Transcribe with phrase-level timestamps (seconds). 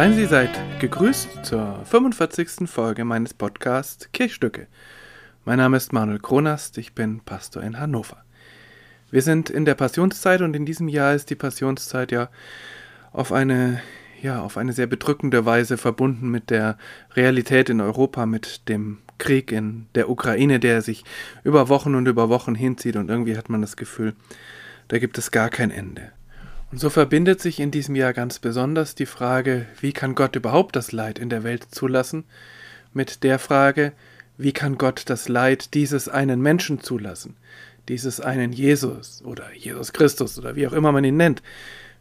[0.00, 2.66] Seien Sie seid gegrüßt zur 45.
[2.70, 4.66] Folge meines Podcasts Kirchstücke.
[5.44, 8.24] Mein Name ist Manuel Kronast, ich bin Pastor in Hannover.
[9.10, 12.30] Wir sind in der Passionszeit und in diesem Jahr ist die Passionszeit ja
[13.12, 13.82] auf eine
[14.22, 16.78] ja, auf eine sehr bedrückende Weise verbunden mit der
[17.14, 21.04] Realität in Europa, mit dem Krieg in der Ukraine, der sich
[21.44, 24.14] über Wochen und über Wochen hinzieht und irgendwie hat man das Gefühl,
[24.88, 26.10] da gibt es gar kein Ende.
[26.70, 30.76] Und so verbindet sich in diesem Jahr ganz besonders die Frage, wie kann Gott überhaupt
[30.76, 32.24] das Leid in der Welt zulassen,
[32.92, 33.92] mit der Frage,
[34.38, 37.36] wie kann Gott das Leid dieses einen Menschen zulassen,
[37.88, 41.42] dieses einen Jesus oder Jesus Christus oder wie auch immer man ihn nennt,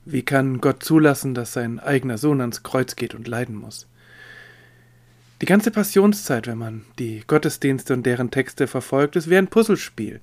[0.06, 3.88] wie kann Gott zulassen, dass sein eigener Sohn ans Kreuz geht und leiden muss?
[5.42, 10.20] Die ganze Passionszeit, wenn man die Gottesdienste und deren Texte verfolgt, ist wie ein Puzzlespiel,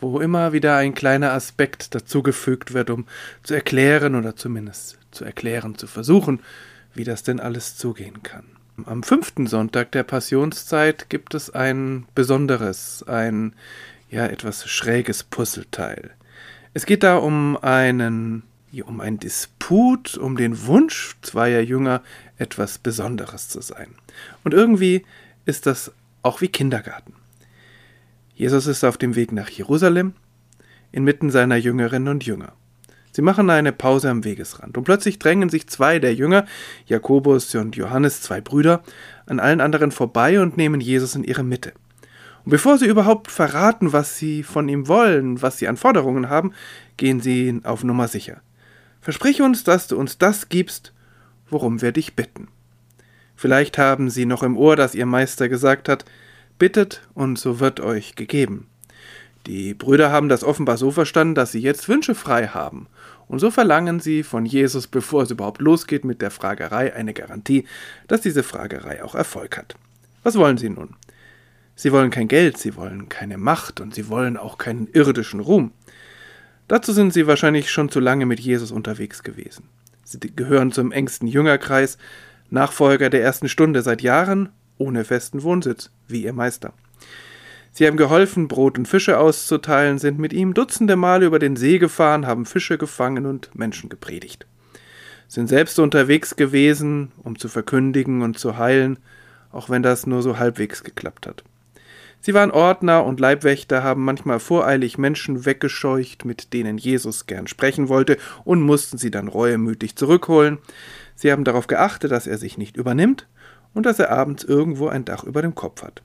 [0.00, 3.06] wo immer wieder ein kleiner Aspekt dazugefügt wird, um
[3.42, 6.40] zu erklären oder zumindest zu erklären, zu versuchen,
[6.94, 8.44] wie das denn alles zugehen kann.
[8.86, 13.54] Am fünften Sonntag der Passionszeit gibt es ein besonderes, ein
[14.10, 16.10] ja etwas schräges Puzzleteil.
[16.72, 18.42] Es geht da um einen
[18.82, 22.02] um einen Disput, um den Wunsch zweier Jünger,
[22.38, 23.94] etwas Besonderes zu sein.
[24.42, 25.06] Und irgendwie
[25.44, 25.92] ist das
[26.22, 27.14] auch wie Kindergarten.
[28.34, 30.14] Jesus ist auf dem Weg nach Jerusalem,
[30.90, 32.52] inmitten seiner Jüngerinnen und Jünger.
[33.12, 36.46] Sie machen eine Pause am Wegesrand, und plötzlich drängen sich zwei der Jünger,
[36.86, 38.82] Jakobus und Johannes, zwei Brüder,
[39.26, 41.74] an allen anderen vorbei und nehmen Jesus in ihre Mitte.
[42.44, 46.52] Und bevor sie überhaupt verraten, was sie von ihm wollen, was sie an Forderungen haben,
[46.96, 48.40] gehen sie auf Nummer sicher.
[49.00, 50.92] Versprich uns, dass du uns das gibst,
[51.48, 52.48] worum wir dich bitten.
[53.36, 56.04] Vielleicht haben sie noch im Ohr, dass ihr Meister gesagt hat,
[56.58, 58.68] Bittet, und so wird euch gegeben.
[59.46, 62.86] Die Brüder haben das offenbar so verstanden, dass sie jetzt Wünsche frei haben,
[63.26, 67.66] und so verlangen sie von Jesus, bevor es überhaupt losgeht mit der Fragerei, eine Garantie,
[68.06, 69.76] dass diese Fragerei auch Erfolg hat.
[70.22, 70.96] Was wollen sie nun?
[71.74, 75.72] Sie wollen kein Geld, sie wollen keine Macht und sie wollen auch keinen irdischen Ruhm.
[76.68, 79.68] Dazu sind sie wahrscheinlich schon zu lange mit Jesus unterwegs gewesen.
[80.04, 81.98] Sie gehören zum engsten Jüngerkreis,
[82.50, 84.50] Nachfolger der ersten Stunde seit Jahren
[84.84, 86.74] ohne festen Wohnsitz, wie ihr Meister.
[87.72, 91.78] Sie haben geholfen, Brot und Fische auszuteilen, sind mit ihm dutzende Male über den See
[91.78, 94.46] gefahren, haben Fische gefangen und Menschen gepredigt.
[95.26, 98.98] Sind selbst unterwegs gewesen, um zu verkündigen und zu heilen,
[99.50, 101.42] auch wenn das nur so halbwegs geklappt hat.
[102.20, 107.88] Sie waren Ordner und Leibwächter, haben manchmal voreilig Menschen weggescheucht, mit denen Jesus gern sprechen
[107.88, 110.58] wollte, und mussten sie dann reuemütig zurückholen.
[111.16, 113.26] Sie haben darauf geachtet, dass er sich nicht übernimmt
[113.74, 116.02] und dass er abends irgendwo ein Dach über dem Kopf hat.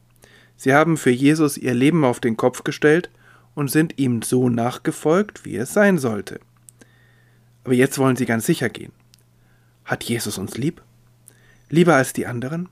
[0.57, 3.09] Sie haben für Jesus ihr Leben auf den Kopf gestellt
[3.55, 6.39] und sind ihm so nachgefolgt, wie es sein sollte.
[7.63, 8.91] Aber jetzt wollen sie ganz sicher gehen.
[9.85, 10.81] Hat Jesus uns lieb?
[11.69, 12.69] Lieber als die anderen?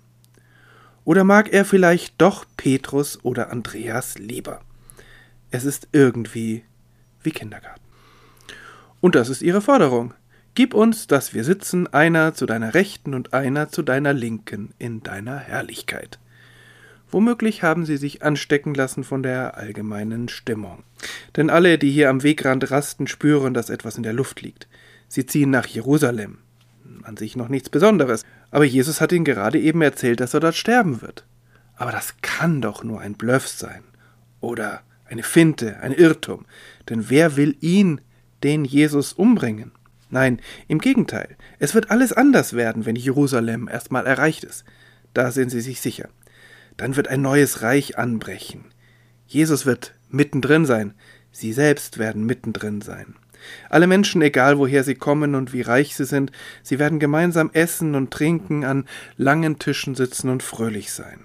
[1.03, 4.59] Oder mag er vielleicht doch Petrus oder Andreas lieber?
[5.51, 6.63] Es ist irgendwie
[7.23, 7.81] wie Kindergarten.
[8.99, 10.13] Und das ist ihre Forderung.
[10.57, 15.03] Gib uns, dass wir sitzen, einer zu deiner Rechten und einer zu deiner Linken in
[15.03, 16.17] deiner Herrlichkeit.
[17.11, 20.81] Womöglich haben sie sich anstecken lassen von der allgemeinen Stimmung.
[21.35, 24.67] Denn alle, die hier am Wegrand rasten, spüren, dass etwas in der Luft liegt.
[25.07, 26.39] Sie ziehen nach Jerusalem.
[27.03, 28.25] An sich noch nichts Besonderes.
[28.49, 31.23] Aber Jesus hat ihnen gerade eben erzählt, dass er dort sterben wird.
[31.75, 33.83] Aber das kann doch nur ein Bluff sein.
[34.39, 36.47] Oder eine Finte, ein Irrtum.
[36.89, 38.01] Denn wer will ihn,
[38.41, 39.71] den Jesus, umbringen?
[40.09, 44.63] Nein, im Gegenteil, es wird alles anders werden, wenn Jerusalem erstmal erreicht ist.
[45.13, 46.09] Da sind sie sich sicher.
[46.77, 48.65] Dann wird ein neues Reich anbrechen.
[49.25, 50.93] Jesus wird mittendrin sein,
[51.31, 53.15] sie selbst werden mittendrin sein.
[53.69, 56.31] Alle Menschen, egal woher sie kommen und wie reich sie sind,
[56.63, 61.19] sie werden gemeinsam essen und trinken, an langen Tischen sitzen und fröhlich sein.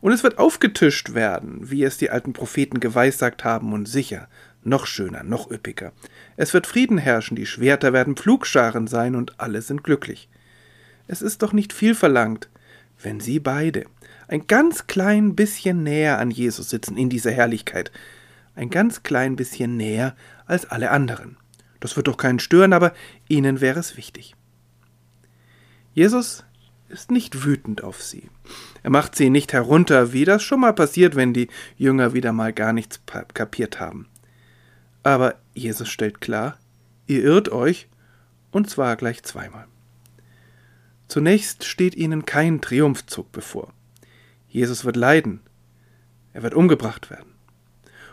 [0.00, 4.28] Und es wird aufgetischt werden, wie es die alten Propheten geweissagt haben, und sicher,
[4.62, 5.92] noch schöner, noch üppiger.
[6.36, 10.28] Es wird Frieden herrschen, die Schwerter werden Pflugscharen sein und alle sind glücklich.
[11.06, 12.48] Es ist doch nicht viel verlangt,
[13.02, 13.86] wenn Sie beide
[14.28, 17.92] ein ganz klein bisschen näher an Jesus sitzen in dieser Herrlichkeit,
[18.54, 20.16] ein ganz klein bisschen näher
[20.46, 21.36] als alle anderen.
[21.80, 22.92] Das wird doch keinen stören, aber
[23.28, 24.34] Ihnen wäre es wichtig.
[25.94, 26.44] Jesus
[26.88, 28.28] ist nicht wütend auf sie.
[28.82, 32.52] Er macht sie nicht herunter, wie das schon mal passiert, wenn die Jünger wieder mal
[32.52, 33.00] gar nichts
[33.34, 34.06] kapiert haben.
[35.06, 36.58] Aber Jesus stellt klar,
[37.06, 37.86] ihr irrt euch,
[38.50, 39.68] und zwar gleich zweimal.
[41.06, 43.72] Zunächst steht ihnen kein Triumphzug bevor.
[44.48, 45.42] Jesus wird leiden,
[46.32, 47.34] er wird umgebracht werden.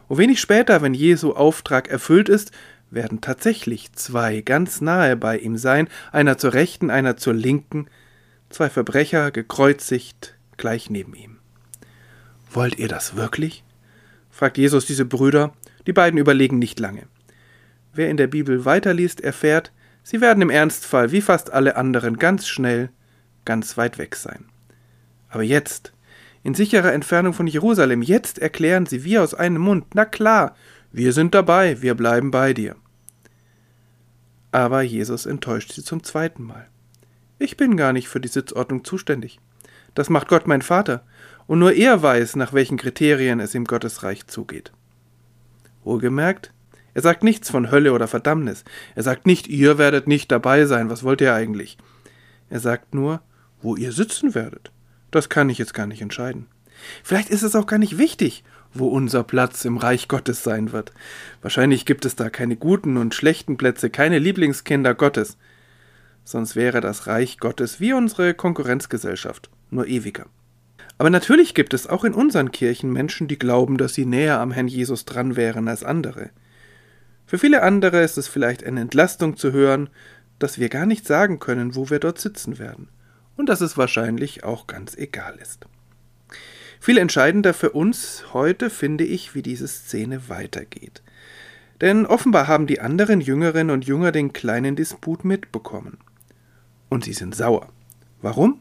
[0.07, 2.51] Und wenig später, wenn Jesu Auftrag erfüllt ist,
[2.92, 7.88] werden tatsächlich zwei ganz nahe bei ihm sein, einer zur rechten, einer zur linken,
[8.51, 11.40] zwei Verbrecher gekreuzigt gleich neben ihm.
[12.51, 13.63] Wollt ihr das wirklich?
[14.30, 15.56] fragt Jesus diese Brüder,
[15.88, 17.03] die beiden überlegen nicht lange.
[17.94, 19.71] Wer in der Bibel weiterliest, erfährt,
[20.03, 22.89] sie werden im Ernstfall wie fast alle anderen ganz schnell,
[23.45, 24.45] ganz weit weg sein.
[25.30, 25.94] Aber jetzt,
[26.44, 30.56] in sicherer Entfernung von Jerusalem, jetzt erklären sie wie aus einem Mund, na klar,
[30.91, 32.75] wir sind dabei, wir bleiben bei dir.
[34.51, 36.68] Aber Jesus enttäuscht sie zum zweiten Mal.
[37.39, 39.39] Ich bin gar nicht für die Sitzordnung zuständig.
[39.95, 41.03] Das macht Gott mein Vater,
[41.47, 44.71] und nur er weiß, nach welchen Kriterien es im Gottesreich zugeht.
[45.83, 46.51] Wohlgemerkt,
[46.94, 48.63] er sagt nichts von Hölle oder Verdammnis.
[48.95, 51.77] Er sagt nicht, ihr werdet nicht dabei sein, was wollt ihr eigentlich?
[52.50, 53.21] Er sagt nur,
[53.62, 54.71] wo ihr sitzen werdet.
[55.09, 56.47] Das kann ich jetzt gar nicht entscheiden.
[57.03, 58.44] Vielleicht ist es auch gar nicht wichtig,
[58.74, 60.91] wo unser Platz im Reich Gottes sein wird.
[61.41, 65.38] Wahrscheinlich gibt es da keine guten und schlechten Plätze, keine Lieblingskinder Gottes.
[66.25, 70.25] Sonst wäre das Reich Gottes wie unsere Konkurrenzgesellschaft, nur ewiger.
[70.98, 74.51] Aber natürlich gibt es auch in unseren Kirchen Menschen, die glauben, dass sie näher am
[74.51, 76.30] Herrn Jesus dran wären als andere.
[77.25, 79.90] Für viele andere ist es vielleicht eine Entlastung zu hören,
[80.40, 82.90] dass wir gar nicht sagen können, wo wir dort sitzen werden,
[83.38, 85.66] und dass es wahrscheinlich auch ganz egal ist.
[86.80, 91.01] Viel entscheidender für uns heute finde ich, wie diese Szene weitergeht.
[91.80, 95.98] Denn offenbar haben die anderen Jüngerinnen und Jünger den kleinen Disput mitbekommen.
[96.90, 97.69] Und sie sind sauer.
[98.22, 98.60] Warum?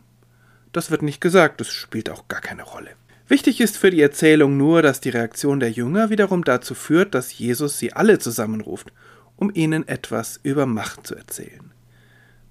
[0.72, 2.90] Das wird nicht gesagt, das spielt auch gar keine Rolle.
[3.28, 7.38] Wichtig ist für die Erzählung nur, dass die Reaktion der Jünger wiederum dazu führt, dass
[7.38, 8.92] Jesus sie alle zusammenruft,
[9.36, 11.72] um ihnen etwas über Macht zu erzählen.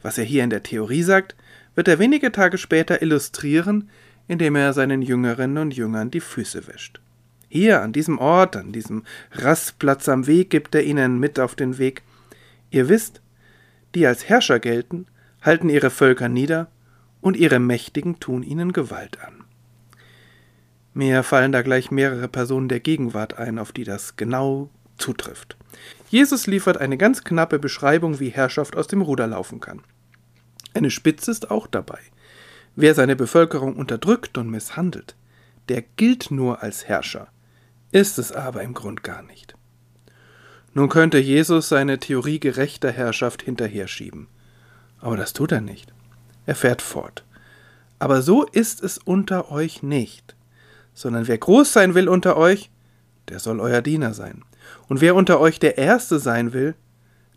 [0.02, 1.36] Was er hier in der Theorie sagt,
[1.76, 3.90] wird er wenige Tage später illustrieren,
[4.28, 7.00] indem er seinen Jüngerinnen und Jüngern die Füße wäscht.
[7.50, 9.04] Hier, an diesem Ort, an diesem
[9.34, 12.02] Rastplatz am Weg, gibt er ihnen mit auf den Weg.
[12.70, 13.22] Ihr wisst,
[13.94, 15.06] die als Herrscher gelten,
[15.42, 16.70] halten ihre Völker nieder,
[17.22, 19.46] und ihre Mächtigen tun ihnen Gewalt an.
[20.94, 25.56] Mir fallen da gleich mehrere Personen der Gegenwart ein, auf die das genau zutrifft.
[26.10, 29.82] Jesus liefert eine ganz knappe Beschreibung, wie Herrschaft aus dem Ruder laufen kann.
[30.74, 32.00] Eine Spitze ist auch dabei.
[32.76, 35.16] Wer seine Bevölkerung unterdrückt und misshandelt,
[35.70, 37.28] der gilt nur als Herrscher,
[37.92, 39.56] ist es aber im Grund gar nicht.
[40.74, 44.28] Nun könnte Jesus seine Theorie gerechter Herrschaft hinterher schieben.
[45.00, 45.94] Aber das tut er nicht.
[46.46, 47.24] Er fährt fort.
[48.00, 50.36] Aber so ist es unter euch nicht
[50.94, 52.70] sondern wer groß sein will unter euch,
[53.30, 54.44] der soll euer Diener sein.
[54.88, 56.76] Und wer unter euch der Erste sein will,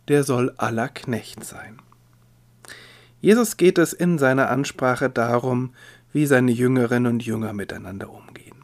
[0.07, 1.81] der soll aller Knecht sein.
[3.21, 5.73] Jesus geht es in seiner Ansprache darum,
[6.13, 8.63] wie seine Jüngerinnen und Jünger miteinander umgehen.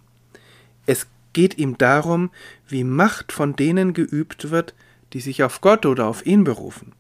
[0.86, 2.30] Es geht ihm darum,
[2.68, 4.76] wie Macht von denen geübt wird,
[5.14, 6.94] die sich auf Gott oder auf ihn berufen.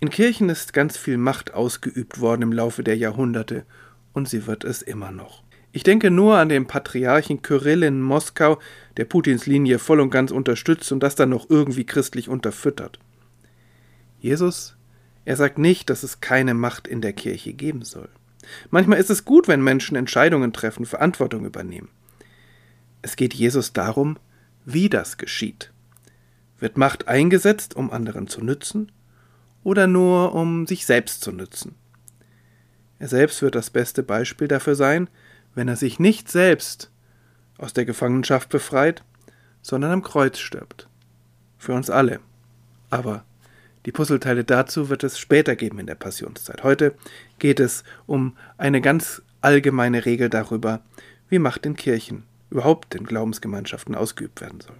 [0.00, 3.64] In Kirchen ist ganz viel Macht ausgeübt worden im Laufe der Jahrhunderte,
[4.12, 5.42] und sie wird es immer noch.
[5.72, 8.60] Ich denke nur an den Patriarchen Kyrill in Moskau,
[8.96, 13.00] der Putins Linie voll und ganz unterstützt und das dann noch irgendwie christlich unterfüttert.
[14.20, 14.76] Jesus,
[15.24, 18.08] er sagt nicht, dass es keine Macht in der Kirche geben soll.
[18.70, 21.88] Manchmal ist es gut, wenn Menschen Entscheidungen treffen, Verantwortung übernehmen.
[23.02, 24.18] Es geht Jesus darum,
[24.64, 25.72] wie das geschieht.
[26.60, 28.92] Wird Macht eingesetzt, um anderen zu nützen,
[29.64, 31.74] oder nur um sich selbst zu nützen?
[32.98, 35.08] Er selbst wird das beste Beispiel dafür sein,
[35.54, 36.90] wenn er sich nicht selbst
[37.58, 39.02] aus der Gefangenschaft befreit,
[39.62, 40.88] sondern am Kreuz stirbt.
[41.58, 42.20] Für uns alle.
[42.90, 43.24] Aber
[43.86, 46.62] die Puzzleteile dazu wird es später geben in der Passionszeit.
[46.62, 46.94] Heute
[47.38, 50.80] geht es um eine ganz allgemeine Regel darüber,
[51.28, 54.76] wie Macht in Kirchen, überhaupt in Glaubensgemeinschaften ausgeübt werden soll.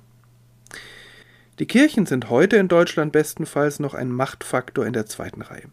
[1.61, 5.68] Die Kirchen sind heute in Deutschland bestenfalls noch ein Machtfaktor in der zweiten Reihe.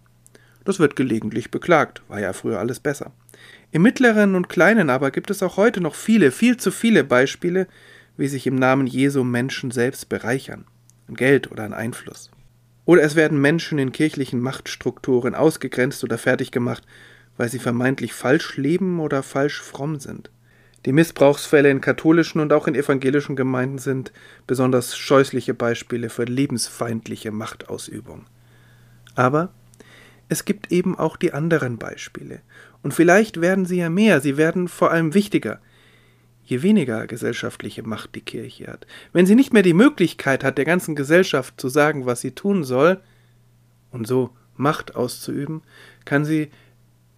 [0.63, 3.11] Das wird gelegentlich beklagt, war ja früher alles besser.
[3.71, 7.67] Im mittleren und kleinen aber gibt es auch heute noch viele, viel zu viele Beispiele,
[8.15, 10.65] wie sich im Namen Jesu Menschen selbst bereichern,
[11.07, 12.29] an Geld oder an Einfluss.
[12.85, 16.83] Oder es werden Menschen in kirchlichen Machtstrukturen ausgegrenzt oder fertig gemacht,
[17.37, 20.29] weil sie vermeintlich falsch leben oder falsch fromm sind.
[20.85, 24.11] Die Missbrauchsfälle in katholischen und auch in evangelischen Gemeinden sind
[24.47, 28.25] besonders scheußliche Beispiele für lebensfeindliche Machtausübung.
[29.13, 29.53] Aber
[30.27, 32.41] es gibt eben auch die anderen Beispiele.
[32.81, 35.59] Und vielleicht werden sie ja mehr, sie werden vor allem wichtiger.
[36.43, 40.65] Je weniger gesellschaftliche Macht die Kirche hat, wenn sie nicht mehr die Möglichkeit hat, der
[40.65, 42.99] ganzen Gesellschaft zu sagen, was sie tun soll,
[43.91, 45.61] und so Macht auszuüben,
[46.05, 46.49] kann sie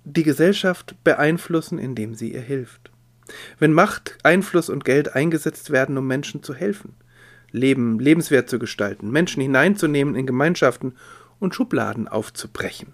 [0.03, 2.92] die Gesellschaft beeinflussen, indem sie ihr hilft.
[3.59, 6.95] Wenn Macht, Einfluss und Geld eingesetzt werden, um Menschen zu helfen,
[7.51, 10.95] Leben lebenswert zu gestalten, Menschen hineinzunehmen in Gemeinschaften
[11.39, 12.93] und Schubladen aufzubrechen,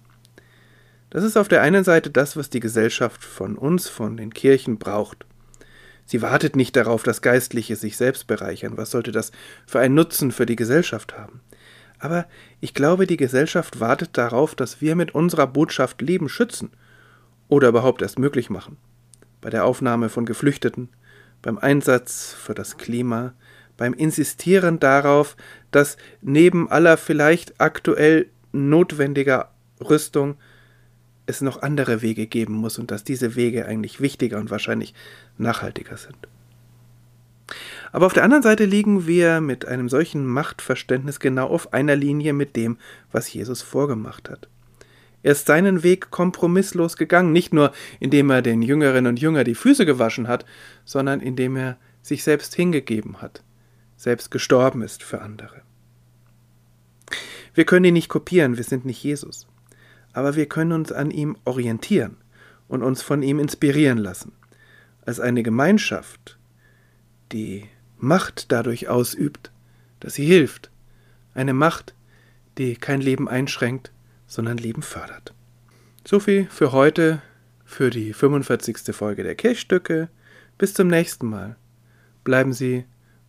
[1.09, 4.77] Das ist auf der einen Seite das, was die Gesellschaft von uns, von den Kirchen
[4.77, 5.25] braucht.
[6.05, 8.77] Sie wartet nicht darauf, dass Geistliche sich selbst bereichern.
[8.77, 9.31] Was sollte das
[9.67, 11.41] für einen Nutzen für die Gesellschaft haben?
[11.99, 12.25] Aber
[12.61, 16.71] ich glaube, die Gesellschaft wartet darauf, dass wir mit unserer Botschaft Leben schützen
[17.47, 18.77] oder überhaupt erst möglich machen.
[19.41, 20.89] Bei der Aufnahme von Geflüchteten,
[21.41, 23.33] beim Einsatz für das Klima,
[23.77, 25.37] beim Insistieren darauf,
[25.71, 30.35] dass neben aller vielleicht aktuell notwendiger Rüstung
[31.25, 34.93] es noch andere Wege geben muss und dass diese Wege eigentlich wichtiger und wahrscheinlich
[35.37, 36.17] nachhaltiger sind.
[37.91, 42.33] Aber auf der anderen Seite liegen wir mit einem solchen Machtverständnis genau auf einer Linie
[42.33, 42.77] mit dem,
[43.11, 44.47] was Jesus vorgemacht hat.
[45.21, 49.55] Er ist seinen Weg kompromisslos gegangen, nicht nur indem er den Jüngerinnen und Jünger die
[49.55, 50.45] Füße gewaschen hat,
[50.85, 53.43] sondern indem er sich selbst hingegeben hat,
[53.97, 55.61] selbst gestorben ist für andere.
[57.53, 59.47] Wir können ihn nicht kopieren, wir sind nicht Jesus
[60.13, 62.17] aber wir können uns an ihm orientieren
[62.67, 64.33] und uns von ihm inspirieren lassen.
[65.05, 66.37] Als eine Gemeinschaft,
[67.31, 67.65] die
[67.97, 69.51] Macht dadurch ausübt,
[69.99, 70.71] dass sie hilft.
[71.33, 71.95] Eine Macht,
[72.57, 73.91] die kein Leben einschränkt,
[74.29, 75.33] sondern Leben fördert.
[76.05, 77.21] So viel für heute,
[77.65, 78.95] für die 45.
[78.95, 80.07] Folge der Kirchstücke.
[80.57, 81.57] Bis zum nächsten Mal.
[82.23, 82.85] Bleiben Sie,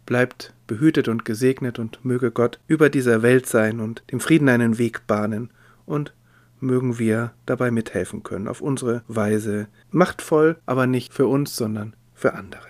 [0.07, 4.79] bleibt behütet und gesegnet und möge Gott über dieser Welt sein und dem Frieden einen
[4.79, 5.51] Weg bahnen
[5.87, 6.15] und
[6.61, 9.69] mögen wir dabei mithelfen können, auf unsere Weise.
[9.91, 12.67] Machtvoll, aber nicht für uns, sondern für andere.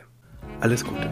[0.60, 1.10] Alles Gute.